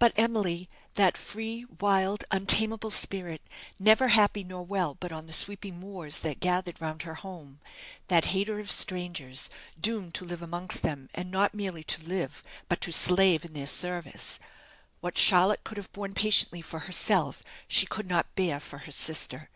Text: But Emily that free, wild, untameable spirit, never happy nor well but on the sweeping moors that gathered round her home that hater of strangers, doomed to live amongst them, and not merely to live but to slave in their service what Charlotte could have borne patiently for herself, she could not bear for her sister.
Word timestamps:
But 0.00 0.12
Emily 0.16 0.68
that 0.94 1.16
free, 1.16 1.64
wild, 1.78 2.24
untameable 2.32 2.90
spirit, 2.90 3.40
never 3.78 4.08
happy 4.08 4.42
nor 4.42 4.64
well 4.66 4.96
but 4.98 5.12
on 5.12 5.28
the 5.28 5.32
sweeping 5.32 5.78
moors 5.78 6.18
that 6.22 6.40
gathered 6.40 6.80
round 6.80 7.02
her 7.02 7.14
home 7.14 7.60
that 8.08 8.24
hater 8.34 8.58
of 8.58 8.72
strangers, 8.72 9.50
doomed 9.80 10.14
to 10.14 10.24
live 10.24 10.42
amongst 10.42 10.82
them, 10.82 11.08
and 11.14 11.30
not 11.30 11.54
merely 11.54 11.84
to 11.84 12.02
live 12.02 12.42
but 12.68 12.80
to 12.80 12.90
slave 12.90 13.44
in 13.44 13.52
their 13.54 13.68
service 13.68 14.40
what 15.00 15.16
Charlotte 15.16 15.62
could 15.62 15.76
have 15.76 15.92
borne 15.92 16.12
patiently 16.12 16.60
for 16.60 16.80
herself, 16.80 17.40
she 17.68 17.86
could 17.86 18.08
not 18.08 18.34
bear 18.34 18.58
for 18.58 18.78
her 18.78 18.90
sister. 18.90 19.48